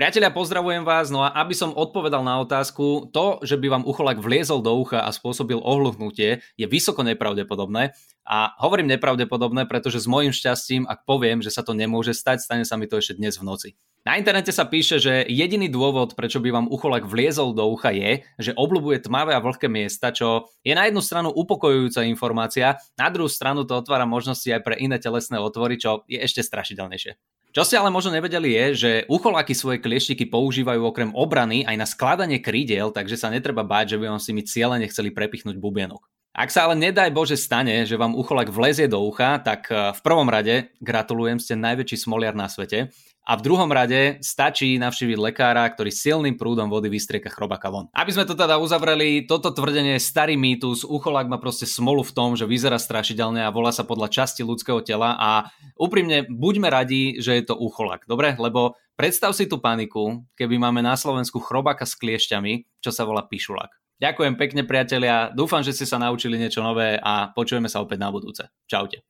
Priatelia, 0.00 0.32
pozdravujem 0.32 0.80
vás, 0.80 1.12
no 1.12 1.20
a 1.20 1.28
aby 1.44 1.52
som 1.52 1.76
odpovedal 1.76 2.24
na 2.24 2.40
otázku, 2.40 3.12
to, 3.12 3.36
že 3.44 3.60
by 3.60 3.68
vám 3.68 3.84
ucholak 3.84 4.16
vliezol 4.16 4.64
do 4.64 4.72
ucha 4.72 5.04
a 5.04 5.12
spôsobil 5.12 5.60
ohluchnutie, 5.60 6.40
je 6.56 6.64
vysoko 6.64 7.04
nepravdepodobné. 7.04 7.92
A 8.24 8.56
hovorím 8.64 8.96
nepravdepodobné, 8.96 9.68
pretože 9.68 10.00
s 10.00 10.08
mojim 10.08 10.32
šťastím, 10.32 10.88
ak 10.88 11.04
poviem, 11.04 11.44
že 11.44 11.52
sa 11.52 11.60
to 11.60 11.76
nemôže 11.76 12.16
stať, 12.16 12.40
stane 12.40 12.64
sa 12.64 12.80
mi 12.80 12.88
to 12.88 12.96
ešte 12.96 13.20
dnes 13.20 13.36
v 13.36 13.44
noci. 13.44 13.68
Na 14.08 14.16
internete 14.16 14.56
sa 14.56 14.64
píše, 14.64 14.96
že 14.96 15.28
jediný 15.28 15.68
dôvod, 15.68 16.16
prečo 16.16 16.40
by 16.40 16.48
vám 16.48 16.72
ucholak 16.72 17.04
vliezol 17.04 17.52
do 17.52 17.68
ucha 17.68 17.92
je, 17.92 18.24
že 18.40 18.56
obľúbuje 18.56 19.04
tmavé 19.04 19.36
a 19.36 19.44
vlhké 19.44 19.68
miesta, 19.68 20.16
čo 20.16 20.48
je 20.64 20.72
na 20.72 20.88
jednu 20.88 21.04
stranu 21.04 21.28
upokojujúca 21.28 22.08
informácia, 22.08 22.80
na 22.96 23.12
druhú 23.12 23.28
stranu 23.28 23.68
to 23.68 23.76
otvára 23.76 24.08
možnosti 24.08 24.48
aj 24.48 24.64
pre 24.64 24.80
iné 24.80 24.96
telesné 24.96 25.36
otvory, 25.36 25.76
čo 25.76 26.08
je 26.08 26.16
ešte 26.24 26.40
strašidelnejšie. 26.40 27.20
Čo 27.50 27.66
ste 27.66 27.82
ale 27.82 27.90
možno 27.90 28.14
nevedeli 28.14 28.54
je, 28.54 28.66
že 28.78 28.90
ucholáky 29.10 29.58
svoje 29.58 29.82
klieštiky 29.82 30.30
používajú 30.30 30.86
okrem 30.86 31.10
obrany 31.18 31.66
aj 31.66 31.76
na 31.76 31.86
skladanie 31.86 32.38
krídiel, 32.38 32.94
takže 32.94 33.18
sa 33.18 33.26
netreba 33.26 33.66
báť, 33.66 33.94
že 33.94 33.98
by 33.98 34.06
vám 34.06 34.22
si 34.22 34.30
mi 34.30 34.46
cieľene 34.46 34.86
chceli 34.86 35.10
prepichnúť 35.10 35.58
bubienok. 35.58 35.98
Ak 36.30 36.54
sa 36.54 36.70
ale 36.70 36.78
nedaj 36.78 37.10
Bože 37.10 37.34
stane, 37.34 37.82
že 37.82 37.98
vám 37.98 38.14
ucholak 38.14 38.54
vlezie 38.54 38.86
do 38.86 39.02
ucha, 39.02 39.42
tak 39.42 39.66
eh, 39.66 39.90
v 39.90 40.00
prvom 40.00 40.30
rade 40.30 40.70
gratulujem, 40.78 41.42
ste 41.42 41.58
najväčší 41.58 42.06
smoliar 42.06 42.38
na 42.38 42.46
svete. 42.46 42.94
A 43.26 43.36
v 43.36 43.44
druhom 43.46 43.68
rade 43.68 44.18
stačí 44.24 44.80
navštíviť 44.80 45.18
lekára, 45.20 45.62
ktorý 45.68 45.92
silným 45.92 46.40
prúdom 46.40 46.72
vody 46.72 46.88
vystrieka 46.88 47.30
chrobaka 47.30 47.68
von. 47.68 47.86
Aby 47.92 48.16
sme 48.16 48.24
to 48.26 48.34
teda 48.34 48.56
uzavreli, 48.56 49.28
toto 49.28 49.52
tvrdenie 49.52 50.00
je 50.00 50.02
starý 50.02 50.34
mýtus, 50.40 50.88
ucholák 50.88 51.28
má 51.28 51.36
proste 51.36 51.68
smolu 51.68 52.00
v 52.02 52.14
tom, 52.16 52.34
že 52.34 52.48
vyzerá 52.48 52.80
strašidelne 52.80 53.44
a 53.44 53.52
volá 53.54 53.70
sa 53.70 53.84
podľa 53.84 54.08
časti 54.08 54.40
ľudského 54.42 54.80
tela 54.82 55.14
a 55.20 55.52
úprimne 55.76 56.26
buďme 56.26 56.72
radi, 56.72 57.20
že 57.20 57.38
je 57.38 57.44
to 57.44 57.54
ucholák, 57.54 58.08
dobre? 58.08 58.34
Lebo 58.34 58.80
predstav 58.96 59.36
si 59.36 59.46
tú 59.46 59.60
paniku, 59.60 60.24
keby 60.34 60.56
máme 60.56 60.80
na 60.80 60.96
Slovensku 60.96 61.38
chrobaka 61.44 61.84
s 61.84 61.94
kliešťami, 62.00 62.82
čo 62.82 62.90
sa 62.90 63.04
volá 63.04 63.22
pišulak. 63.28 63.80
Ďakujem 64.00 64.34
pekne 64.40 64.64
priatelia, 64.64 65.28
dúfam, 65.28 65.60
že 65.60 65.76
ste 65.76 65.84
sa 65.84 66.00
naučili 66.00 66.40
niečo 66.40 66.64
nové 66.64 66.96
a 66.96 67.28
počujeme 67.36 67.68
sa 67.68 67.84
opäť 67.84 68.00
na 68.00 68.08
budúce. 68.08 68.48
Čaute. 68.64 69.04